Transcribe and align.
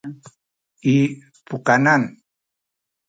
i 0.93 0.95
pukanan 1.47 2.01